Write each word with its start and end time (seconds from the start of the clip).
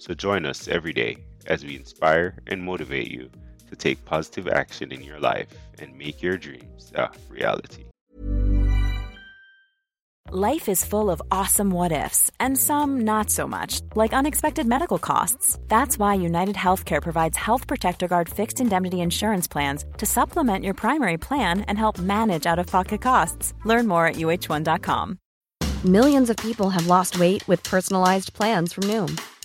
So 0.00 0.14
join 0.14 0.46
us 0.46 0.66
every 0.66 0.94
day 0.94 1.18
as 1.46 1.62
we 1.62 1.76
inspire 1.76 2.38
and 2.46 2.62
motivate 2.62 3.10
you 3.10 3.30
to 3.68 3.76
take 3.76 4.02
positive 4.06 4.48
action 4.48 4.92
in 4.92 5.02
your 5.02 5.20
life 5.20 5.48
and 5.78 5.96
make 5.96 6.22
your 6.22 6.38
dreams 6.38 6.90
a 6.94 7.10
reality. 7.28 7.84
Life 10.32 10.70
is 10.70 10.84
full 10.86 11.10
of 11.10 11.20
awesome 11.30 11.70
what 11.70 11.92
ifs 11.92 12.30
and 12.40 12.56
some 12.56 13.00
not 13.02 13.28
so 13.28 13.46
much, 13.46 13.82
like 13.94 14.14
unexpected 14.14 14.66
medical 14.66 14.98
costs. 14.98 15.58
That's 15.68 15.98
why 15.98 16.14
United 16.14 16.54
Healthcare 16.56 17.02
provides 17.02 17.36
Health 17.36 17.66
Protector 17.66 18.08
Guard 18.08 18.28
fixed 18.28 18.60
indemnity 18.60 19.00
insurance 19.00 19.46
plans 19.48 19.84
to 19.98 20.06
supplement 20.06 20.64
your 20.64 20.74
primary 20.74 21.18
plan 21.18 21.62
and 21.62 21.76
help 21.76 21.98
manage 21.98 22.46
out 22.46 22.58
of 22.58 22.66
pocket 22.68 23.02
costs. 23.02 23.52
Learn 23.66 23.86
more 23.86 24.06
at 24.06 24.16
uhone.com. 24.16 25.18
Millions 25.84 26.30
of 26.30 26.36
people 26.38 26.70
have 26.70 26.86
lost 26.86 27.18
weight 27.18 27.46
with 27.48 27.62
personalized 27.64 28.32
plans 28.32 28.72
from 28.72 28.84
Noom, 28.84 29.20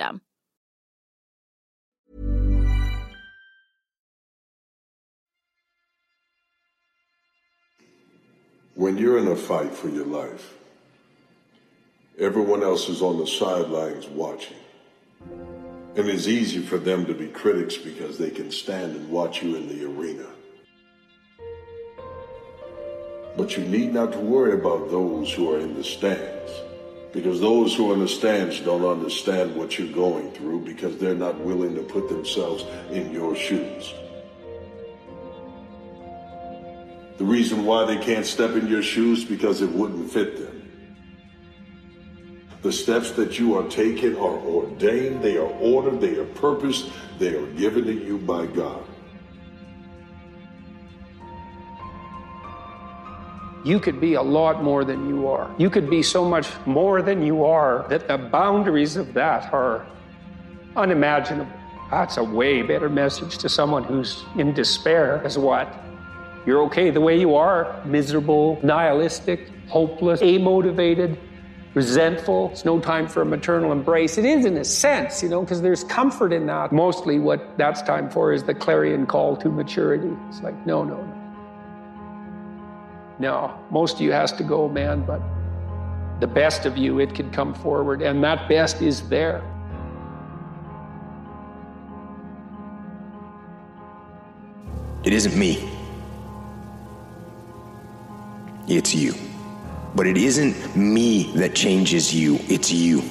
system. 0.00 0.20
When 8.74 8.96
you're 8.96 9.18
in 9.18 9.28
a 9.28 9.36
fight 9.36 9.74
for 9.74 9.88
your 9.88 10.06
life, 10.06 10.54
everyone 12.18 12.62
else 12.62 12.88
is 12.88 13.02
on 13.02 13.18
the 13.18 13.26
sidelines 13.26 14.06
watching. 14.06 14.56
And 15.96 16.08
it's 16.08 16.28
easy 16.28 16.60
for 16.62 16.78
them 16.78 17.04
to 17.06 17.14
be 17.14 17.28
critics 17.28 17.76
because 17.76 18.16
they 18.16 18.30
can 18.30 18.50
stand 18.50 18.96
and 18.96 19.10
watch 19.10 19.42
you 19.42 19.56
in 19.56 19.68
the 19.68 19.84
arena. 19.84 20.26
But 23.36 23.56
you 23.56 23.64
need 23.64 23.92
not 23.92 24.12
to 24.12 24.18
worry 24.18 24.54
about 24.54 24.90
those 24.90 25.32
who 25.32 25.52
are 25.52 25.58
in 25.58 25.74
the 25.74 25.84
stands 25.84 26.52
because 27.12 27.40
those 27.40 27.74
who 27.74 27.92
understand 27.92 28.64
don't 28.64 28.84
understand 28.84 29.54
what 29.56 29.78
you're 29.78 29.92
going 29.92 30.30
through 30.32 30.60
because 30.60 30.96
they're 30.98 31.14
not 31.14 31.38
willing 31.40 31.74
to 31.74 31.82
put 31.82 32.08
themselves 32.08 32.64
in 32.90 33.12
your 33.12 33.34
shoes. 33.34 33.92
The 37.18 37.24
reason 37.24 37.66
why 37.66 37.84
they 37.84 37.98
can't 37.98 38.24
step 38.24 38.56
in 38.56 38.66
your 38.66 38.82
shoes 38.82 39.24
because 39.24 39.60
it 39.60 39.70
wouldn't 39.70 40.10
fit 40.10 40.38
them. 40.38 40.60
The 42.62 42.72
steps 42.72 43.10
that 43.12 43.38
you 43.38 43.58
are 43.58 43.68
taking 43.68 44.16
are 44.16 44.38
ordained, 44.38 45.22
they 45.22 45.36
are 45.36 45.50
ordered, 45.60 46.00
they 46.00 46.16
are 46.16 46.26
purposed, 46.26 46.90
they 47.18 47.34
are 47.34 47.46
given 47.52 47.84
to 47.84 47.92
you 47.92 48.18
by 48.18 48.46
God. 48.46 48.84
You 53.64 53.78
could 53.78 54.00
be 54.00 54.14
a 54.14 54.22
lot 54.22 54.62
more 54.62 54.84
than 54.84 55.08
you 55.08 55.28
are. 55.28 55.54
You 55.58 55.68
could 55.68 55.90
be 55.90 56.02
so 56.02 56.24
much 56.24 56.48
more 56.64 57.02
than 57.02 57.22
you 57.22 57.44
are 57.44 57.86
that 57.88 58.08
the 58.08 58.16
boundaries 58.16 58.96
of 58.96 59.12
that 59.14 59.52
are 59.52 59.86
unimaginable. 60.76 61.52
That's 61.90 62.16
a 62.16 62.24
way 62.24 62.62
better 62.62 62.88
message 62.88 63.38
to 63.38 63.48
someone 63.48 63.82
who's 63.84 64.24
in 64.36 64.54
despair 64.54 65.20
as 65.24 65.36
what? 65.36 65.68
You're 66.46 66.62
okay 66.64 66.90
the 66.90 67.00
way 67.00 67.20
you 67.20 67.34
are, 67.34 67.82
miserable, 67.84 68.58
nihilistic, 68.62 69.50
hopeless, 69.68 70.20
amotivated, 70.20 71.18
resentful. 71.74 72.50
It's 72.52 72.64
no 72.64 72.80
time 72.80 73.08
for 73.08 73.22
a 73.22 73.26
maternal 73.26 73.72
embrace. 73.72 74.18
It 74.18 74.24
is 74.24 74.44
in 74.44 74.56
a 74.56 74.64
sense, 74.64 75.22
you 75.22 75.28
know, 75.28 75.42
because 75.42 75.60
there's 75.60 75.84
comfort 75.84 76.32
in 76.32 76.46
that. 76.46 76.72
Mostly 76.72 77.18
what 77.18 77.58
that's 77.58 77.82
time 77.82 78.08
for 78.08 78.32
is 78.32 78.44
the 78.44 78.54
clarion 78.54 79.06
call 79.06 79.36
to 79.36 79.48
maturity. 79.48 80.16
It's 80.28 80.40
like, 80.42 80.54
no, 80.66 80.82
no, 80.82 81.02
no. 83.20 83.30
No, 83.30 83.58
most 83.70 83.96
of 83.96 84.00
you 84.00 84.12
has 84.12 84.32
to 84.32 84.42
go, 84.42 84.68
man, 84.68 85.02
but 85.02 85.20
the 86.20 86.26
best 86.26 86.66
of 86.66 86.76
you, 86.76 87.00
it 87.00 87.14
can 87.14 87.30
come 87.30 87.54
forward, 87.54 88.02
and 88.02 88.24
that 88.24 88.48
best 88.48 88.80
is 88.82 89.08
there. 89.08 89.42
It 95.04 95.12
isn't 95.12 95.36
me. 95.36 95.68
It's 98.68 98.94
you. 98.94 99.14
But 99.94 100.06
it 100.06 100.16
isn't 100.16 100.76
me 100.76 101.32
that 101.36 101.54
changes 101.54 102.14
you, 102.14 102.38
it's 102.48 102.70
you. 102.70 103.02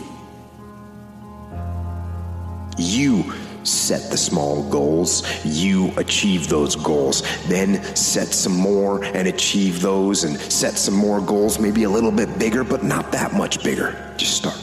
You 2.78 3.34
set 3.64 4.10
the 4.10 4.18
small 4.18 4.64
goals, 4.70 5.24
you 5.46 5.92
achieve 5.98 6.48
those 6.48 6.76
goals. 6.76 7.24
Then 7.48 7.84
set 7.96 8.28
some 8.28 8.56
more 8.56 9.04
and 9.04 9.28
achieve 9.28 9.82
those, 9.82 10.24
and 10.24 10.38
set 10.40 10.78
some 10.78 10.94
more 10.94 11.22
goals, 11.22 11.60
maybe 11.60 11.84
a 11.84 11.90
little 11.90 12.12
bit 12.12 12.40
bigger, 12.40 12.64
but 12.64 12.84
not 12.84 13.12
that 13.12 13.34
much 13.34 13.64
bigger. 13.64 14.14
Just 14.18 14.38
start. 14.38 14.60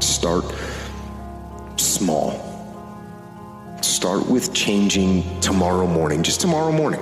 Start 0.00 0.44
small. 1.76 2.48
Start 3.80 4.28
with 4.28 4.52
changing 4.52 5.40
tomorrow 5.40 5.86
morning, 5.86 6.22
just 6.22 6.40
tomorrow 6.40 6.72
morning. 6.72 7.00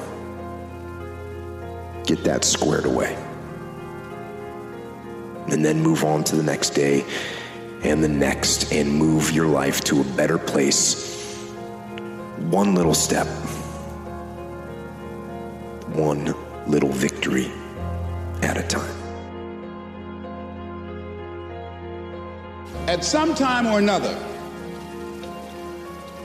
Get 2.04 2.24
that 2.24 2.44
squared 2.44 2.86
away. 2.86 3.16
And 5.48 5.64
then 5.64 5.80
move 5.80 6.04
on 6.04 6.24
to 6.24 6.36
the 6.36 6.42
next 6.42 6.70
day 6.70 7.04
and 7.82 8.04
the 8.04 8.08
next 8.08 8.72
and 8.72 8.92
move 8.92 9.30
your 9.30 9.46
life 9.46 9.80
to 9.84 10.00
a 10.00 10.04
better 10.04 10.38
place. 10.38 11.48
One 12.50 12.74
little 12.74 12.94
step, 12.94 13.26
one 15.94 16.34
little 16.66 16.90
victory 16.90 17.50
at 18.42 18.58
a 18.58 18.62
time. 18.62 18.96
At 22.86 23.04
some 23.04 23.34
time 23.34 23.66
or 23.66 23.78
another, 23.78 24.14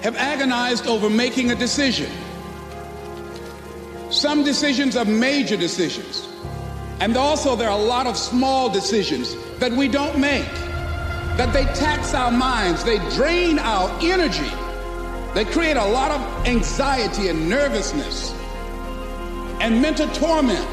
have 0.02 0.16
agonized 0.18 0.88
over 0.88 1.10
making 1.10 1.52
a 1.52 1.56
decision. 1.56 2.12
Some 4.10 4.44
decisions 4.44 4.96
are 4.96 5.06
major 5.06 5.58
decisions. 5.58 6.28
And 7.00 7.18
also, 7.18 7.56
there 7.56 7.70
are 7.70 7.80
a 7.80 7.84
lot 7.84 8.08
of 8.08 8.18
small 8.18 8.70
decisions 8.70 9.36
that 9.60 9.72
we 9.72 9.88
don't 9.88 10.18
make 10.20 10.48
that 11.38 11.52
they 11.52 11.66
tax 11.74 12.14
our 12.14 12.32
minds, 12.32 12.84
they 12.84 12.98
drain 13.10 13.60
our 13.60 13.90
energy. 14.02 14.50
They 15.34 15.44
create 15.44 15.76
a 15.76 15.86
lot 15.86 16.12
of 16.12 16.48
anxiety 16.48 17.28
and 17.28 17.50
nervousness 17.50 18.34
and 19.60 19.82
mental 19.82 20.08
torment 20.10 20.66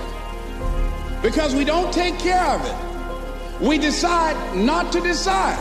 because 1.20 1.54
we 1.54 1.64
don't 1.64 1.92
take 1.92 2.18
care 2.18 2.44
of 2.46 2.64
it. 2.64 3.60
We 3.60 3.78
decide 3.78 4.56
not 4.56 4.92
to 4.92 5.00
decide, 5.00 5.58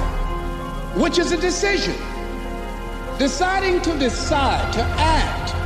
which 0.95 1.17
is 1.17 1.31
a 1.31 1.37
decision. 1.37 1.95
Deciding 3.17 3.81
to 3.81 3.97
decide, 3.97 4.73
to 4.73 4.81
act, 4.81 5.57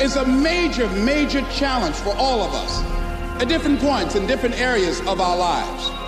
is 0.00 0.16
a 0.16 0.26
major, 0.26 0.88
major 0.90 1.40
challenge 1.52 1.96
for 1.96 2.14
all 2.16 2.42
of 2.42 2.52
us 2.52 2.82
at 3.40 3.48
different 3.48 3.80
points 3.80 4.14
in 4.14 4.26
different 4.26 4.58
areas 4.58 5.00
of 5.02 5.20
our 5.20 5.36
lives. 5.36 6.03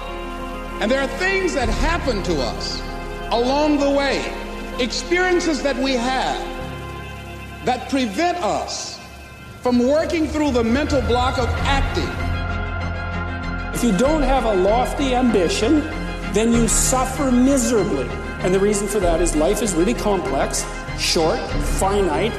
And 0.80 0.90
there 0.90 1.00
are 1.00 1.08
things 1.18 1.54
that 1.54 1.68
happen 1.68 2.22
to 2.24 2.34
us 2.42 2.82
along 3.30 3.78
the 3.78 3.90
way, 3.90 4.32
experiences 4.78 5.62
that 5.62 5.76
we 5.76 5.92
have 5.94 6.38
that 7.64 7.88
prevent 7.88 8.36
us 8.38 9.00
from 9.62 9.78
working 9.78 10.28
through 10.28 10.50
the 10.50 10.62
mental 10.62 11.00
block 11.02 11.38
of 11.38 11.48
acting. 11.64 12.08
If 13.74 13.82
you 13.82 13.96
don't 13.96 14.22
have 14.22 14.44
a 14.44 14.54
lofty 14.54 15.14
ambition, 15.14 15.80
then 16.32 16.52
you 16.52 16.68
suffer 16.68 17.32
miserably. 17.32 18.08
And 18.40 18.54
the 18.54 18.60
reason 18.60 18.86
for 18.86 19.00
that 19.00 19.22
is 19.22 19.34
life 19.34 19.62
is 19.62 19.74
really 19.74 19.94
complex, 19.94 20.64
short, 20.98 21.40
finite, 21.78 22.34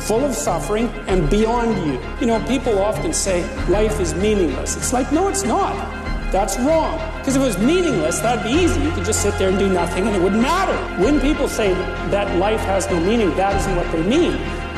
full 0.00 0.24
of 0.24 0.34
suffering, 0.34 0.88
and 1.06 1.30
beyond 1.30 1.76
you. 1.86 2.00
You 2.20 2.26
know, 2.26 2.44
people 2.46 2.78
often 2.78 3.12
say 3.12 3.42
life 3.68 4.00
is 4.00 4.14
meaningless. 4.14 4.76
It's 4.76 4.92
like, 4.92 5.12
no, 5.12 5.28
it's 5.28 5.44
not. 5.44 6.05
That's 6.36 6.58
wrong. 6.58 6.98
Because 7.16 7.34
if 7.34 7.40
it 7.40 7.46
was 7.46 7.56
meaningless, 7.56 8.20
that'd 8.20 8.44
be 8.44 8.50
easy. 8.50 8.78
You 8.82 8.90
could 8.90 9.06
just 9.06 9.22
sit 9.22 9.38
there 9.38 9.48
and 9.48 9.58
do 9.58 9.70
nothing 9.70 10.06
and 10.06 10.14
it 10.14 10.20
wouldn't 10.20 10.42
matter. 10.42 10.76
When 11.02 11.18
people 11.18 11.48
say 11.48 11.72
that 12.10 12.36
life 12.36 12.60
has 12.60 12.90
no 12.90 13.00
meaning, 13.00 13.34
that 13.36 13.56
isn't 13.56 13.74
what 13.74 13.90
they 13.90 14.02
mean. 14.02 14.34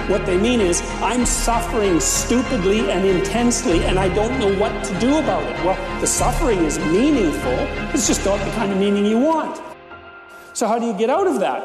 What 0.08 0.24
they 0.24 0.36
mean 0.36 0.60
is, 0.60 0.80
I'm 1.02 1.26
suffering 1.26 1.98
stupidly 1.98 2.92
and 2.92 3.04
intensely, 3.04 3.82
and 3.86 3.98
I 3.98 4.08
don't 4.14 4.38
know 4.38 4.56
what 4.56 4.84
to 4.84 5.00
do 5.00 5.18
about 5.18 5.42
it. 5.42 5.64
Well, 5.64 6.00
the 6.00 6.06
suffering 6.06 6.60
is 6.60 6.78
meaningful, 6.78 7.58
it's 7.92 8.06
just 8.06 8.24
not 8.24 8.38
the 8.38 8.52
kind 8.52 8.70
of 8.70 8.78
meaning 8.78 9.04
you 9.04 9.18
want. 9.18 9.60
So, 10.52 10.68
how 10.68 10.78
do 10.78 10.86
you 10.86 10.94
get 10.94 11.10
out 11.10 11.26
of 11.26 11.40
that? 11.40 11.60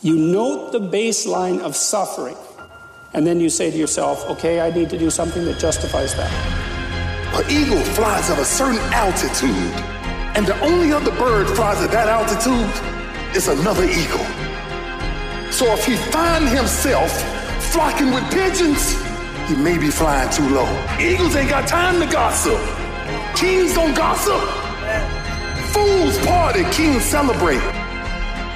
You 0.00 0.16
note 0.16 0.72
the 0.72 0.80
baseline 0.80 1.60
of 1.60 1.76
suffering, 1.76 2.36
and 3.12 3.26
then 3.26 3.40
you 3.40 3.50
say 3.50 3.70
to 3.70 3.76
yourself, 3.76 4.24
okay, 4.30 4.62
I 4.62 4.70
need 4.70 4.88
to 4.88 4.98
do 4.98 5.10
something 5.10 5.44
that 5.44 5.58
justifies 5.58 6.14
that. 6.14 6.67
An 7.38 7.48
eagle 7.48 7.78
flies 7.94 8.30
at 8.30 8.38
a 8.40 8.44
certain 8.44 8.80
altitude, 8.92 9.72
and 10.34 10.44
the 10.44 10.58
only 10.60 10.92
other 10.92 11.12
bird 11.12 11.46
flies 11.46 11.80
at 11.80 11.92
that 11.92 12.08
altitude 12.08 13.36
is 13.36 13.46
another 13.46 13.84
eagle. 13.84 14.26
So 15.52 15.72
if 15.72 15.86
he 15.86 15.94
find 16.10 16.48
himself 16.48 17.12
flocking 17.70 18.10
with 18.10 18.28
pigeons, 18.32 18.90
he 19.46 19.54
may 19.54 19.78
be 19.78 19.88
flying 19.88 20.28
too 20.32 20.48
low. 20.48 20.66
Eagles 20.98 21.36
ain't 21.36 21.48
got 21.48 21.68
time 21.68 22.00
to 22.00 22.12
gossip. 22.12 22.58
Kings 23.36 23.72
don't 23.72 23.94
gossip. 23.94 24.42
Fools 25.70 26.18
party, 26.26 26.64
kings 26.72 27.04
celebrate. 27.04 27.62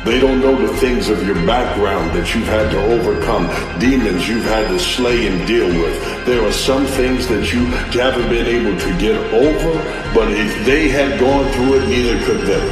They 0.05 0.19
don't 0.19 0.41
know 0.41 0.61
the 0.61 0.77
things 0.79 1.09
of 1.09 1.25
your 1.25 1.37
background 1.47 2.11
that 2.17 2.35
you've 2.35 2.49
had 2.49 2.73
to 2.73 2.79
overcome, 2.93 3.47
demons 3.79 4.29
you've 4.29 4.45
had 4.45 4.67
to 4.67 4.79
slay 4.81 5.29
and 5.29 5.47
deal 5.47 5.69
with. 5.69 6.27
There 6.27 6.45
are 6.45 6.51
some 6.51 6.87
things 6.87 7.29
that 7.29 7.53
you 7.53 7.67
haven't 7.67 8.29
been 8.29 8.47
able 8.47 8.77
to 8.81 8.99
get 8.99 9.15
over, 9.33 9.73
but 10.13 10.29
if 10.33 10.67
they 10.67 10.89
had 10.89 11.21
gone 11.21 11.49
through 11.53 11.83
it, 11.83 11.89
neither 11.89 12.19
could 12.25 12.41
they. 12.41 12.69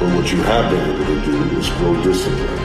But 0.00 0.16
what 0.16 0.32
you 0.32 0.42
have 0.42 0.70
been 0.70 0.90
able 0.90 1.04
to 1.04 1.24
do 1.26 1.58
is 1.58 1.68
grow 1.76 2.02
discipline. 2.02 2.56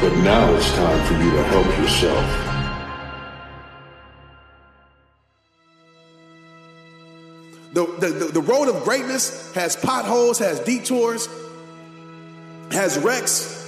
But 0.00 0.16
now 0.24 0.54
it's 0.54 0.72
time 0.72 1.06
for 1.08 1.14
you 1.22 1.30
to 1.30 1.42
help 1.44 1.66
yourself. 1.78 2.51
The, 7.72 7.86
the, 7.86 8.06
the, 8.08 8.24
the 8.26 8.40
road 8.40 8.68
of 8.68 8.84
greatness 8.84 9.52
has 9.54 9.76
potholes, 9.76 10.38
has 10.38 10.60
detours, 10.60 11.28
has 12.70 12.98
wrecks. 12.98 13.58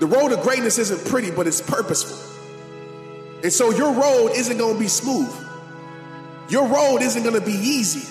The 0.00 0.06
road 0.06 0.32
of 0.32 0.40
greatness 0.40 0.78
isn't 0.78 1.08
pretty, 1.08 1.30
but 1.30 1.46
it's 1.46 1.60
purposeful. 1.60 2.18
And 3.42 3.52
so 3.52 3.70
your 3.70 3.92
road 3.92 4.32
isn't 4.34 4.58
going 4.58 4.74
to 4.74 4.80
be 4.80 4.88
smooth. 4.88 5.32
Your 6.48 6.66
road 6.66 6.98
isn't 7.02 7.22
going 7.22 7.34
to 7.34 7.44
be 7.44 7.52
easy. 7.52 8.08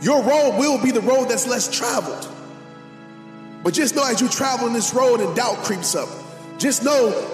Your 0.00 0.22
road 0.22 0.58
will 0.58 0.82
be 0.82 0.90
the 0.90 1.00
road 1.00 1.28
that's 1.28 1.46
less 1.46 1.74
traveled. 1.74 2.28
But 3.62 3.74
just 3.74 3.96
know 3.96 4.04
as 4.06 4.20
you 4.20 4.28
travel 4.28 4.66
on 4.66 4.72
this 4.72 4.94
road 4.94 5.20
and 5.20 5.34
doubt 5.34 5.56
creeps 5.64 5.94
up. 5.94 6.08
Just 6.58 6.84
know 6.84 7.32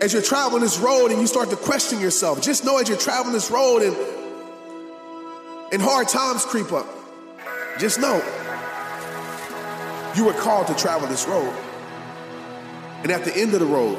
as 0.00 0.12
you're 0.12 0.22
traveling 0.22 0.62
this 0.62 0.78
road 0.78 1.10
and 1.10 1.20
you 1.20 1.26
start 1.26 1.50
to 1.50 1.56
question 1.56 2.00
yourself. 2.00 2.42
Just 2.42 2.64
know 2.64 2.78
as 2.78 2.88
you're 2.88 2.98
traveling 2.98 3.32
this 3.32 3.50
road 3.50 3.82
and 3.82 3.96
and 5.72 5.82
hard 5.82 6.08
times 6.08 6.44
creep 6.44 6.72
up. 6.72 6.86
Just 7.78 8.00
know 8.00 8.16
you 10.14 10.24
were 10.24 10.32
called 10.32 10.66
to 10.68 10.74
travel 10.74 11.06
this 11.08 11.26
road. 11.26 11.54
And 13.02 13.12
at 13.12 13.24
the 13.24 13.36
end 13.36 13.54
of 13.54 13.60
the 13.60 13.66
road, 13.66 13.98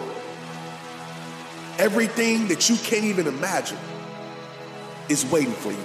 everything 1.77 2.47
that 2.49 2.69
you 2.69 2.75
can't 2.77 3.05
even 3.05 3.27
imagine 3.27 3.77
is 5.07 5.25
waiting 5.31 5.53
for 5.53 5.71
you. 5.71 5.83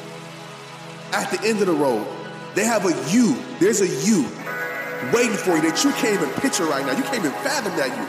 At 1.13 1.31
the 1.31 1.41
end 1.47 1.61
of 1.61 1.67
the 1.67 1.75
road, 1.75 2.07
they 2.55 2.65
have 2.65 2.85
a 2.87 3.13
you. 3.13 3.37
There's 3.61 3.81
a 3.81 3.87
you 3.87 4.27
waiting 5.13 5.37
for 5.37 5.55
you 5.57 5.63
that 5.63 5.85
you 5.85 5.93
can't 5.93 6.15
even 6.21 6.31
picture 6.41 6.65
right 6.65 6.85
now. 6.85 6.97
You 6.97 7.05
can't 7.05 7.19
even 7.19 7.31
fathom 7.31 7.77
that 7.77 7.91
you. 7.91 8.07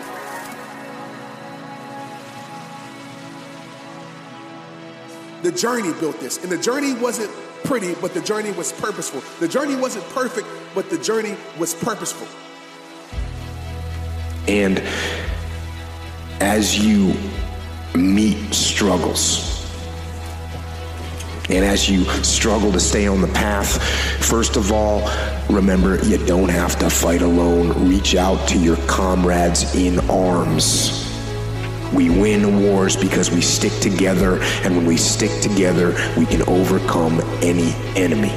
The 5.44 5.56
journey 5.56 5.94
built 6.00 6.20
this, 6.20 6.42
and 6.42 6.52
the 6.52 6.58
journey 6.58 6.94
wasn't 6.94 7.30
pretty, 7.66 7.96
but 7.96 8.14
the 8.14 8.22
journey 8.22 8.52
was 8.52 8.72
purposeful. 8.72 9.22
The 9.40 9.48
journey 9.48 9.76
wasn't 9.76 10.06
perfect, 10.10 10.48
but 10.74 10.90
the 10.90 10.98
journey 10.98 11.36
was 11.58 11.74
purposeful. 11.74 12.28
And 14.48 14.82
as 16.42 16.78
you 16.78 17.14
meet 17.96 18.54
struggles, 18.54 19.54
and 21.50 21.64
as 21.64 21.90
you 21.90 22.04
struggle 22.24 22.72
to 22.72 22.80
stay 22.80 23.08
on 23.08 23.22
the 23.22 23.28
path, 23.28 23.82
first 24.24 24.56
of 24.56 24.72
all, 24.72 25.10
remember 25.50 26.04
you 26.06 26.18
don't 26.26 26.50
have 26.50 26.78
to 26.80 26.90
fight 26.90 27.22
alone. 27.22 27.88
Reach 27.88 28.16
out 28.16 28.48
to 28.50 28.58
your 28.58 28.78
comrades 28.88 29.76
in 29.76 30.00
arms. 30.10 31.05
We 31.94 32.10
win 32.10 32.62
wars 32.62 32.96
because 32.96 33.32
we 33.32 33.42
stick 33.42 33.74
together, 33.82 34.42
and 34.64 34.76
when 34.76 34.86
we 34.86 34.98
stick 34.98 35.42
together, 35.42 35.90
we 36.18 36.26
can 36.26 36.42
overcome 36.50 37.22
any 37.42 37.74
enemy. 37.96 38.32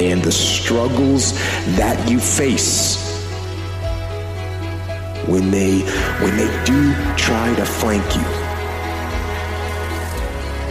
And 0.00 0.22
the 0.22 0.32
struggles 0.32 1.32
that 1.76 2.08
you 2.08 2.20
face 2.20 3.04
when 5.26 5.50
they 5.50 5.80
when 6.22 6.36
they 6.36 6.64
do 6.64 6.94
try 7.16 7.54
to 7.56 7.64
flank 7.64 8.04
you 8.16 8.48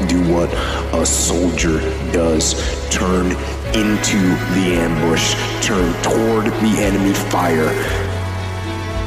do 0.06 0.22
what 0.32 0.54
a 0.94 1.06
soldier 1.06 1.80
does. 2.12 2.54
Turn 2.92 3.26
into 3.74 4.20
the 4.54 4.76
ambush. 4.76 5.34
Turn 5.66 5.92
toward 6.04 6.46
the 6.46 6.76
enemy 6.78 7.14
fire 7.14 7.70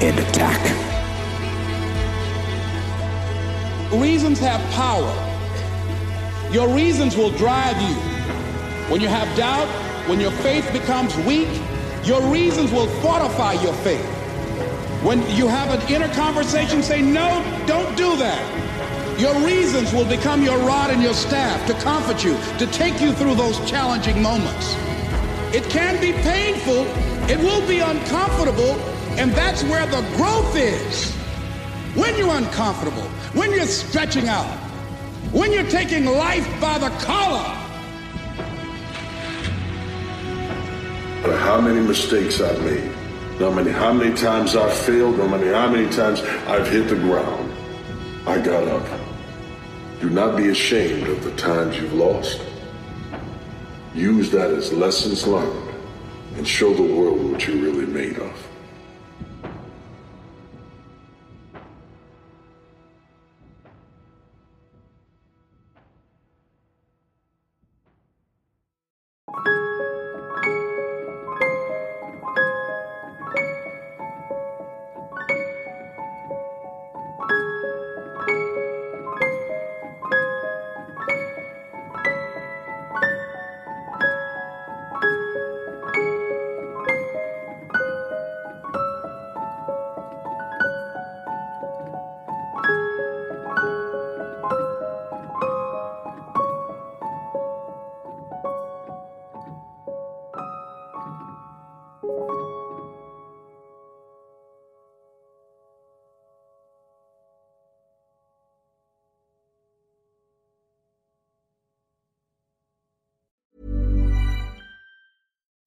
and 0.03 0.19
attack 0.19 0.90
Reasons 3.93 4.39
have 4.39 4.61
power. 4.71 5.13
Your 6.53 6.73
reasons 6.73 7.17
will 7.17 7.33
drive 7.33 7.77
you. 7.83 7.97
When 8.89 9.01
you 9.01 9.09
have 9.09 9.37
doubt, 9.37 9.67
when 10.09 10.21
your 10.21 10.31
faith 10.31 10.71
becomes 10.73 11.17
weak, 11.27 11.49
your 12.05 12.23
reasons 12.31 12.71
will 12.71 12.87
fortify 13.03 13.55
your 13.55 13.75
faith. 13.83 14.07
When 15.03 15.29
you 15.35 15.49
have 15.49 15.71
an 15.71 15.93
inner 15.93 16.07
conversation, 16.15 16.85
say, 16.85 17.03
No, 17.03 17.43
don't 17.67 17.97
do 17.97 18.17
that. 18.19 19.19
Your 19.19 19.35
reasons 19.45 19.93
will 19.93 20.09
become 20.09 20.45
your 20.45 20.59
rod 20.59 20.91
and 20.91 21.03
your 21.03 21.15
staff 21.15 21.67
to 21.67 21.75
comfort 21.83 22.23
you, 22.23 22.39
to 22.59 22.67
take 22.69 23.01
you 23.01 23.13
through 23.13 23.35
those 23.35 23.59
challenging 23.69 24.23
moments. 24.23 24.77
It 25.53 25.65
can 25.65 26.01
be 26.01 26.13
painful, 26.23 26.87
it 27.29 27.39
will 27.41 27.67
be 27.67 27.81
uncomfortable, 27.81 28.77
and 29.19 29.33
that's 29.33 29.65
where 29.65 29.87
the 29.87 30.03
growth 30.17 30.55
is. 30.55 31.20
When 31.95 32.17
you're 32.17 32.37
uncomfortable, 32.37 33.03
when 33.35 33.51
you're 33.51 33.67
stretching 33.67 34.29
out, 34.29 34.47
when 35.33 35.53
you're 35.53 35.69
taking 35.69 36.05
life 36.05 36.47
by 36.61 36.79
the 36.79 36.91
collar. 37.05 37.57
But 41.23 41.37
how 41.41 41.61
many 41.61 41.81
mistakes 41.81 42.41
I've 42.41 42.63
made, 42.65 42.93
no 43.41 43.53
many 43.53 43.73
how 43.73 43.93
many 43.93 44.15
times 44.15 44.55
I've 44.55 44.73
failed, 44.73 45.19
no 45.19 45.27
many 45.27 45.49
how 45.49 45.69
many 45.69 45.91
times 45.91 46.21
I've 46.47 46.69
hit 46.69 46.89
the 46.89 46.95
ground, 46.95 47.53
I 48.25 48.41
got 48.41 48.69
up. 48.69 48.87
Do 50.01 50.11
not 50.11 50.37
be 50.37 50.49
ashamed 50.49 51.09
of 51.09 51.25
the 51.25 51.33
times 51.33 51.77
you've 51.77 51.95
lost. 51.95 52.41
Use 53.95 54.31
that 54.31 54.51
as 54.51 54.73
lessons 54.73 55.27
learned 55.27 55.75
and 56.37 56.47
show 56.47 56.73
the 56.73 56.83
world 56.83 57.33
what 57.33 57.47
you're 57.47 57.57
really 57.57 57.87
made 57.87 58.19
of. 58.19 58.50